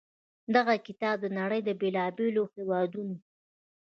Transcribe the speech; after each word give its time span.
دغه 0.55 0.75
کتاب 0.87 1.15
د 1.21 1.25
نړۍ 1.39 1.59
د 1.67 1.69
بېلا 1.79 2.05
بېلو 2.17 2.43
هېوادونو 2.55 3.15